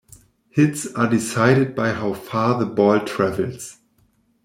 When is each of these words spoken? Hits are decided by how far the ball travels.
Hits 0.49 0.91
are 0.95 1.07
decided 1.07 1.75
by 1.75 1.91
how 1.93 2.13
far 2.15 2.57
the 2.57 2.65
ball 2.65 3.01
travels. 3.01 3.77